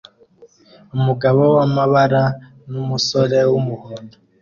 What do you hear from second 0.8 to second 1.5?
Umugabo